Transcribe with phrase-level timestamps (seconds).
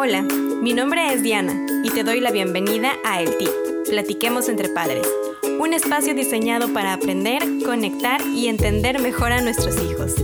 [0.00, 3.50] Hola, mi nombre es Diana y te doy la bienvenida a El Tip,
[3.88, 5.08] Platiquemos entre Padres,
[5.58, 10.14] un espacio diseñado para aprender, conectar y entender mejor a nuestros hijos.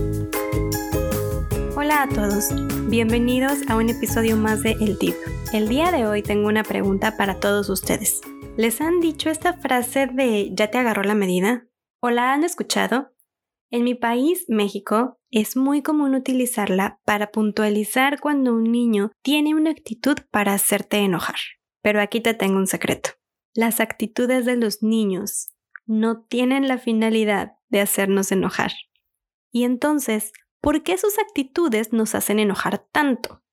[1.75, 2.51] Hola a todos,
[2.87, 5.15] bienvenidos a un episodio más de El Tip.
[5.51, 8.21] El día de hoy tengo una pregunta para todos ustedes.
[8.55, 11.67] ¿Les han dicho esta frase de ¿ya te agarró la medida?
[11.99, 13.11] ¿O la han escuchado?
[13.71, 19.71] En mi país, México, es muy común utilizarla para puntualizar cuando un niño tiene una
[19.71, 21.35] actitud para hacerte enojar.
[21.81, 23.09] Pero aquí te tengo un secreto.
[23.53, 25.49] Las actitudes de los niños
[25.85, 28.71] no tienen la finalidad de hacernos enojar.
[29.51, 33.43] Y entonces, ¿por qué sus actitudes nos hacen enojar tanto?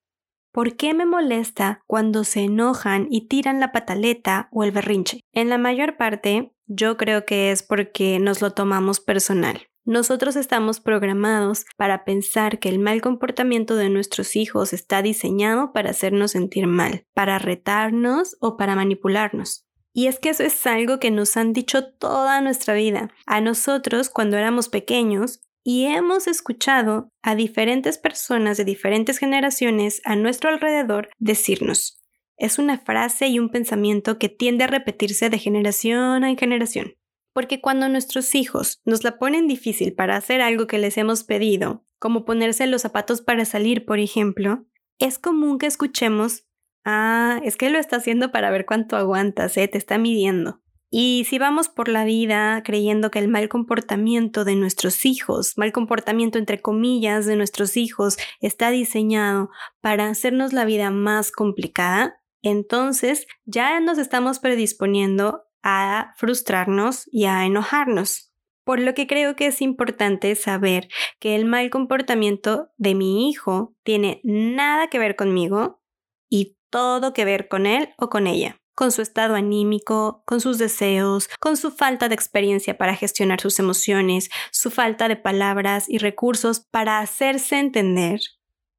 [0.53, 5.19] ¿Por qué me molesta cuando se enojan y tiran la pataleta o el berrinche?
[5.33, 9.67] En la mayor parte, yo creo que es porque nos lo tomamos personal.
[9.85, 15.89] Nosotros estamos programados para pensar que el mal comportamiento de nuestros hijos está diseñado para
[15.89, 19.65] hacernos sentir mal, para retarnos o para manipularnos.
[19.91, 24.09] Y es que eso es algo que nos han dicho toda nuestra vida, a nosotros
[24.09, 31.09] cuando éramos pequeños, y hemos escuchado a diferentes personas de diferentes generaciones a nuestro alrededor
[31.19, 32.01] decirnos.
[32.37, 36.95] Es una frase y un pensamiento que tiende a repetirse de generación en generación.
[37.33, 41.85] Porque cuando nuestros hijos nos la ponen difícil para hacer algo que les hemos pedido,
[41.99, 44.65] como ponerse los zapatos para salir, por ejemplo,
[44.99, 46.45] es común que escuchemos,
[46.85, 49.67] ah, es que lo está haciendo para ver cuánto aguantas, ¿eh?
[49.67, 50.61] te está midiendo.
[50.95, 55.71] Y si vamos por la vida creyendo que el mal comportamiento de nuestros hijos, mal
[55.71, 59.49] comportamiento entre comillas de nuestros hijos, está diseñado
[59.81, 67.45] para hacernos la vida más complicada, entonces ya nos estamos predisponiendo a frustrarnos y a
[67.45, 68.31] enojarnos.
[68.65, 70.87] Por lo que creo que es importante saber
[71.19, 75.81] que el mal comportamiento de mi hijo tiene nada que ver conmigo
[76.29, 80.57] y todo que ver con él o con ella, con su estado anímico, con sus
[80.57, 85.97] deseos, con su falta de experiencia para gestionar sus emociones, su falta de palabras y
[85.97, 88.21] recursos para hacerse entender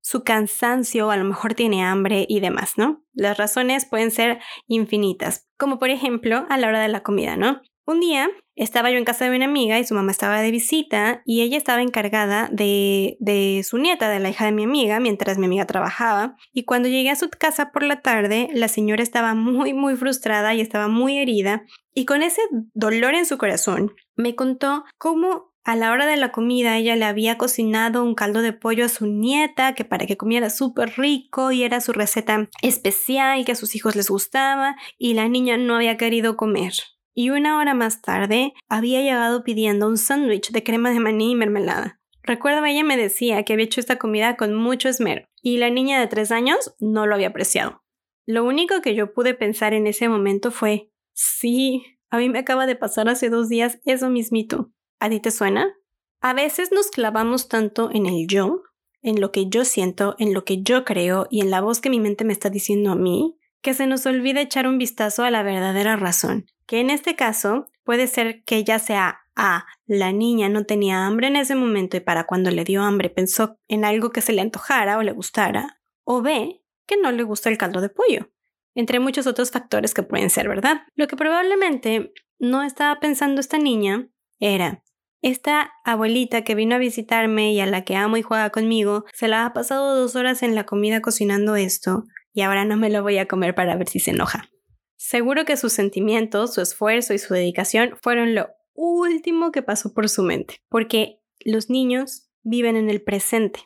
[0.05, 3.03] su cansancio, a lo mejor tiene hambre y demás, ¿no?
[3.15, 7.63] Las razones pueden ser infinitas, como por ejemplo a la hora de la comida, ¿no?
[7.87, 11.23] Un día estaba yo en casa de una amiga y su mamá estaba de visita
[11.25, 15.39] y ella estaba encargada de, de, su nieta, de la hija de mi amiga, mientras
[15.39, 16.37] mi amiga trabajaba.
[16.53, 20.55] Y cuando llegué a su casa por la tarde, la señora estaba muy, muy frustrada
[20.55, 21.65] y estaba muy herida.
[21.95, 22.43] Y con ese
[22.75, 27.07] dolor en su corazón, me contó cómo a la hora de la comida ella le
[27.07, 31.53] había cocinado un caldo de pollo a su nieta que para que comiera súper rico
[31.53, 35.77] y era su receta especial que a sus hijos les gustaba y la niña no
[35.77, 36.75] había querido comer.
[37.15, 41.35] Y una hora más tarde había llegado pidiendo un sándwich de crema de maní y
[41.35, 42.01] mermelada.
[42.23, 45.99] Recuerdo ella me decía que había hecho esta comida con mucho esmero y la niña
[45.99, 47.83] de tres años no lo había apreciado.
[48.27, 52.67] Lo único que yo pude pensar en ese momento fue, sí, a mí me acaba
[52.67, 54.73] de pasar hace dos días eso mismito.
[55.05, 55.77] ¿A ti te suena?
[56.23, 58.63] A veces nos clavamos tanto en el yo,
[59.03, 61.91] en lo que yo siento, en lo que yo creo y en la voz que
[61.91, 65.31] mi mente me está diciendo a mí, que se nos olvida echar un vistazo a
[65.31, 70.49] la verdadera razón, que en este caso puede ser que ya sea A, la niña
[70.49, 74.09] no tenía hambre en ese momento y para cuando le dio hambre pensó en algo
[74.09, 77.83] que se le antojara o le gustara, o B, que no le gusta el caldo
[77.83, 78.31] de pollo,
[78.75, 80.81] entre muchos otros factores que pueden ser, ¿verdad?
[80.95, 84.84] Lo que probablemente no estaba pensando esta niña era,
[85.25, 89.27] esta abuelita que vino a visitarme y a la que amo y juega conmigo, se
[89.27, 92.05] la ha pasado dos horas en la comida cocinando esto
[92.35, 94.51] y ahora no me lo voy a comer para ver si se enoja.
[94.97, 100.11] Seguro que sus sentimientos, su esfuerzo y su dedicación fueron lo último que pasó por
[100.11, 103.61] su mente, porque los niños viven en el presente,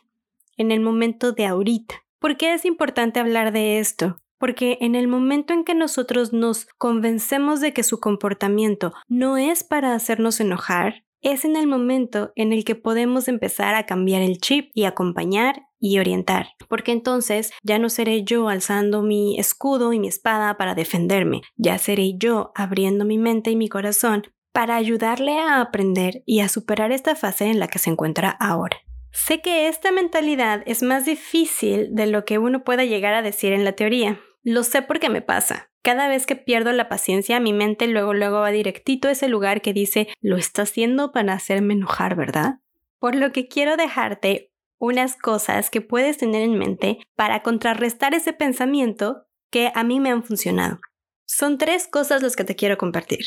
[0.55, 2.05] en el momento de ahorita.
[2.19, 4.15] ¿Por qué es importante hablar de esto?
[4.37, 9.65] Porque en el momento en que nosotros nos convencemos de que su comportamiento no es
[9.65, 14.37] para hacernos enojar, es en el momento en el que podemos empezar a cambiar el
[14.37, 19.99] chip y acompañar y orientar, porque entonces ya no seré yo alzando mi escudo y
[19.99, 25.39] mi espada para defenderme, ya seré yo abriendo mi mente y mi corazón para ayudarle
[25.39, 28.77] a aprender y a superar esta fase en la que se encuentra ahora.
[29.11, 33.53] Sé que esta mentalidad es más difícil de lo que uno pueda llegar a decir
[33.53, 34.19] en la teoría.
[34.49, 35.69] Lo sé porque me pasa.
[35.83, 39.61] Cada vez que pierdo la paciencia, mi mente luego luego va directito a ese lugar
[39.61, 42.55] que dice, lo está haciendo para hacerme enojar, ¿verdad?
[42.97, 48.33] Por lo que quiero dejarte unas cosas que puedes tener en mente para contrarrestar ese
[48.33, 50.79] pensamiento que a mí me han funcionado.
[51.27, 53.19] Son tres cosas las que te quiero compartir.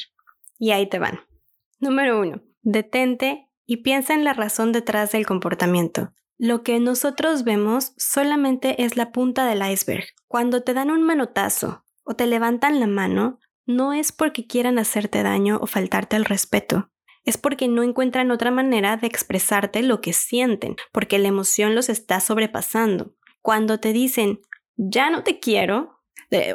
[0.58, 1.20] Y ahí te van.
[1.78, 6.12] Número uno, detente y piensa en la razón detrás del comportamiento.
[6.44, 10.06] Lo que nosotros vemos solamente es la punta del iceberg.
[10.26, 15.22] Cuando te dan un manotazo o te levantan la mano, no es porque quieran hacerte
[15.22, 16.90] daño o faltarte el respeto.
[17.22, 21.88] Es porque no encuentran otra manera de expresarte lo que sienten, porque la emoción los
[21.88, 23.14] está sobrepasando.
[23.40, 24.40] Cuando te dicen,
[24.74, 26.00] ya no te quiero,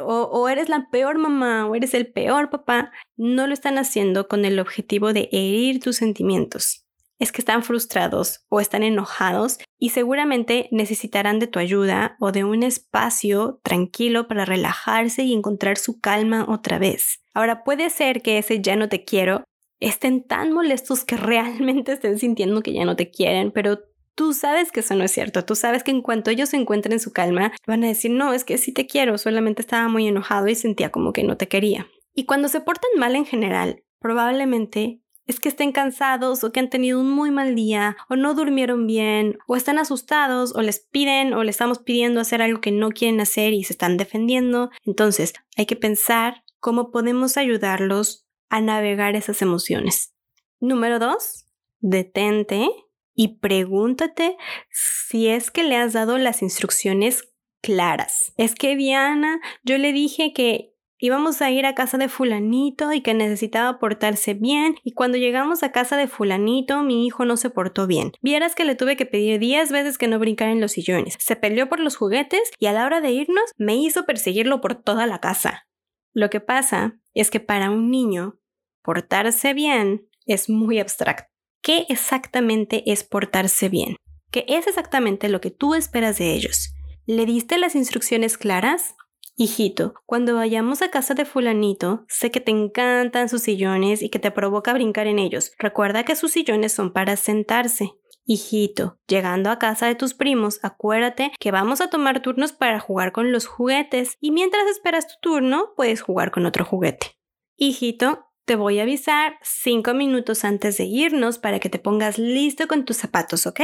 [0.02, 4.28] o, o, eres la peor mamá o eres el peor papá, no lo están haciendo
[4.28, 6.84] con el objetivo de herir tus sentimientos
[7.18, 12.44] es que están frustrados o están enojados y seguramente necesitarán de tu ayuda o de
[12.44, 17.20] un espacio tranquilo para relajarse y encontrar su calma otra vez.
[17.34, 19.44] Ahora puede ser que ese ya no te quiero
[19.80, 23.80] estén tan molestos que realmente estén sintiendo que ya no te quieren, pero
[24.14, 25.44] tú sabes que eso no es cierto.
[25.44, 28.44] Tú sabes que en cuanto ellos se encuentren su calma, van a decir, no, es
[28.44, 31.86] que sí te quiero, solamente estaba muy enojado y sentía como que no te quería.
[32.14, 36.70] Y cuando se portan mal en general, probablemente es que estén cansados o que han
[36.70, 41.34] tenido un muy mal día o no durmieron bien o están asustados o les piden
[41.34, 44.70] o les estamos pidiendo hacer algo que no quieren hacer y se están defendiendo.
[44.84, 50.14] Entonces hay que pensar cómo podemos ayudarlos a navegar esas emociones.
[50.60, 51.44] Número dos,
[51.80, 52.68] detente
[53.14, 54.36] y pregúntate
[54.70, 57.28] si es que le has dado las instrucciones
[57.60, 58.32] claras.
[58.38, 63.00] Es que Diana, yo le dije que íbamos a ir a casa de fulanito y
[63.00, 67.50] que necesitaba portarse bien y cuando llegamos a casa de fulanito mi hijo no se
[67.50, 68.12] portó bien.
[68.20, 71.16] Vieras que le tuve que pedir 10 veces que no brincara en los sillones.
[71.18, 74.74] Se peleó por los juguetes y a la hora de irnos me hizo perseguirlo por
[74.74, 75.66] toda la casa.
[76.12, 78.38] Lo que pasa es que para un niño
[78.82, 81.28] portarse bien es muy abstracto.
[81.62, 83.96] ¿Qué exactamente es portarse bien?
[84.30, 86.74] ¿Qué es exactamente lo que tú esperas de ellos?
[87.06, 88.94] ¿Le diste las instrucciones claras?
[89.40, 94.18] Hijito, cuando vayamos a casa de fulanito, sé que te encantan sus sillones y que
[94.18, 95.52] te provoca brincar en ellos.
[95.60, 97.92] Recuerda que sus sillones son para sentarse.
[98.24, 103.12] Hijito, llegando a casa de tus primos, acuérdate que vamos a tomar turnos para jugar
[103.12, 107.16] con los juguetes y mientras esperas tu turno, puedes jugar con otro juguete.
[107.54, 112.66] Hijito, te voy a avisar cinco minutos antes de irnos para que te pongas listo
[112.66, 113.60] con tus zapatos, ¿ok?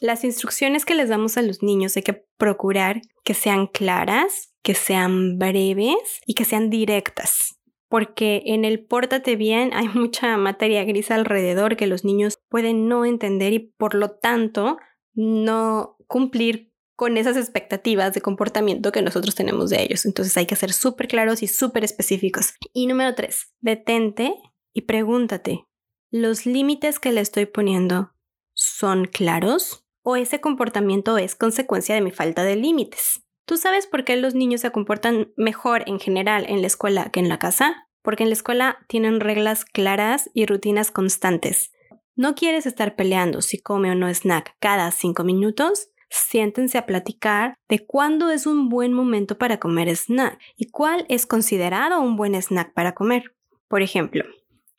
[0.00, 4.74] Las instrucciones que les damos a los niños hay que procurar que sean claras, que
[4.74, 7.58] sean breves y que sean directas.
[7.88, 13.06] Porque en el pórtate bien hay mucha materia gris alrededor que los niños pueden no
[13.06, 14.76] entender y por lo tanto
[15.14, 20.04] no cumplir con esas expectativas de comportamiento que nosotros tenemos de ellos.
[20.04, 22.52] Entonces hay que ser súper claros y súper específicos.
[22.74, 24.34] Y número tres, detente
[24.74, 25.64] y pregúntate,
[26.10, 28.12] ¿los límites que le estoy poniendo
[28.52, 29.88] son claros?
[30.08, 33.20] o ese comportamiento es consecuencia de mi falta de límites.
[33.48, 37.18] ¿Tú sabes por qué los niños se comportan mejor en general en la escuela que
[37.18, 37.88] en la casa?
[38.02, 41.72] Porque en la escuela tienen reglas claras y rutinas constantes.
[42.14, 45.88] ¿No quieres estar peleando si come o no snack cada cinco minutos?
[46.10, 51.24] Siéntense a platicar de cuándo es un buen momento para comer snack y cuál es
[51.24, 53.34] considerado un buen snack para comer.
[53.66, 54.26] Por ejemplo,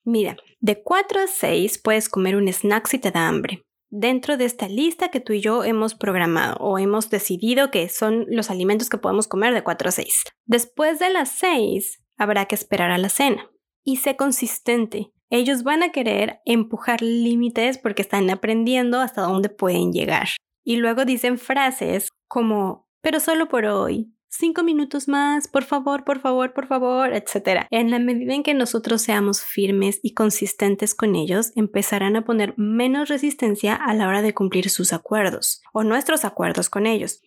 [0.04, 4.45] mira, de 4 a 6 puedes comer un snack si te da hambre dentro de
[4.45, 8.89] esta lista que tú y yo hemos programado o hemos decidido que son los alimentos
[8.89, 10.24] que podemos comer de 4 a 6.
[10.45, 13.50] Después de las 6 habrá que esperar a la cena.
[13.83, 15.12] Y sé consistente.
[15.30, 20.30] Ellos van a querer empujar límites porque están aprendiendo hasta dónde pueden llegar.
[20.63, 26.19] Y luego dicen frases como, pero solo por hoy, cinco minutos más, por favor, por
[26.19, 27.65] favor, por favor, etc.
[27.71, 32.53] En la medida en que nosotros seamos firmes y consistentes con ellos, empezarán a poner
[32.57, 37.21] menos resistencia a la hora de cumplir sus acuerdos o nuestros acuerdos con ellos.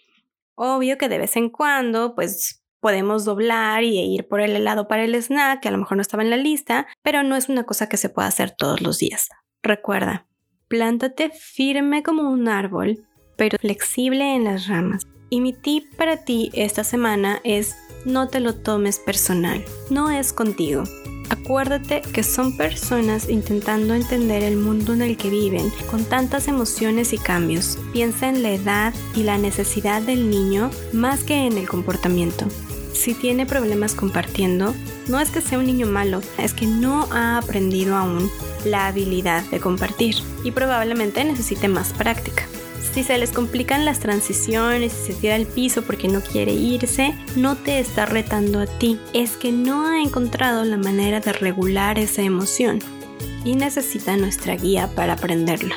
[0.55, 5.05] Obvio que de vez en cuando, pues podemos doblar y ir por el helado para
[5.05, 7.65] el snack, que a lo mejor no estaba en la lista, pero no es una
[7.65, 9.29] cosa que se pueda hacer todos los días.
[9.63, 10.27] Recuerda,
[10.67, 13.07] plántate firme como un árbol,
[13.37, 15.07] pero flexible en las ramas.
[15.33, 17.75] Y mi tip para ti esta semana es
[18.05, 20.85] no te lo tomes personal, no es contigo.
[21.31, 27.15] Acuérdate que son personas intentando entender el mundo en el que viven, con tantas emociones
[27.15, 27.79] y cambios.
[27.95, 32.45] Piensa en la edad y la necesidad del niño más que en el comportamiento.
[32.93, 34.75] Si tiene problemas compartiendo,
[35.09, 38.31] no es que sea un niño malo, es que no ha aprendido aún
[38.67, 42.47] la habilidad de compartir y probablemente necesite más práctica.
[42.95, 47.15] Si se les complican las transiciones y se tira al piso porque no quiere irse,
[47.37, 49.01] no te está retando a ti.
[49.15, 52.81] Es que no ha encontrado la manera de regular esa emoción
[53.45, 55.75] y necesita nuestra guía para aprenderla.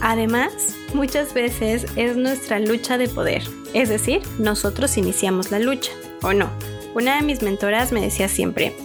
[0.00, 6.32] Además, muchas veces es nuestra lucha de poder, es decir, nosotros iniciamos la lucha, ¿o
[6.32, 6.50] no?
[6.94, 8.76] Una de mis mentoras me decía siempre,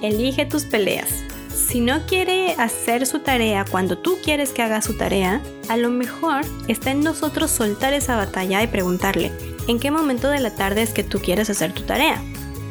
[0.00, 1.24] elige tus peleas,
[1.70, 5.88] Si no quiere hacer su tarea cuando tú quieres que haga su tarea, a lo
[5.88, 9.30] mejor está en nosotros soltar esa batalla y preguntarle,
[9.68, 12.20] ¿en qué momento de la tarde es que tú quieres hacer tu tarea?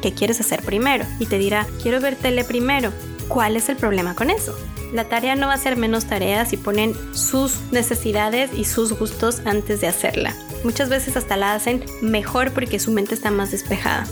[0.02, 1.06] ¿Qué quieres hacer primero?
[1.18, 2.92] Y te dirá, quiero ver tele primero.
[3.30, 4.54] ¿Cuál es el problema con eso?
[4.92, 9.44] La tarea no va a ser menos tarea si ponen sus necesidades y sus gustos
[9.46, 10.36] antes de hacerla.
[10.66, 14.06] Muchas veces hasta la hacen mejor porque su mente está más despejada.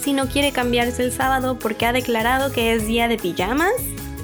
[0.00, 3.72] Si no quiere cambiarse el sábado porque ha declarado que es día de pijamas,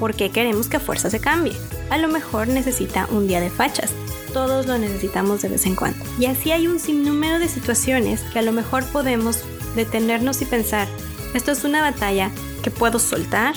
[0.05, 1.57] porque queremos que fuerza se cambie.
[1.89, 3.91] A lo mejor necesita un día de fachas.
[4.35, 6.05] Todos lo necesitamos de vez en cuando.
[6.19, 9.39] Y así hay un sinnúmero de situaciones que a lo mejor podemos
[9.75, 10.89] detenernos y pensar,
[11.33, 12.31] esto es una batalla
[12.63, 13.55] que puedo soltar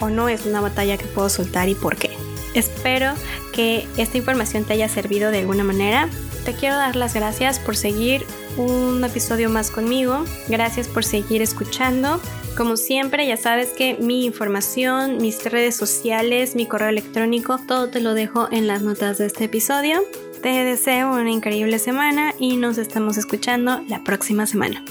[0.00, 2.10] o no es una batalla que puedo soltar y por qué.
[2.54, 3.14] Espero
[3.52, 6.08] que esta información te haya servido de alguna manera.
[6.44, 10.24] Te quiero dar las gracias por seguir un episodio más conmigo.
[10.48, 12.20] Gracias por seguir escuchando.
[12.56, 18.00] Como siempre, ya sabes que mi información, mis redes sociales, mi correo electrónico, todo te
[18.00, 20.02] lo dejo en las notas de este episodio.
[20.42, 24.84] Te deseo una increíble semana y nos estamos escuchando la próxima semana.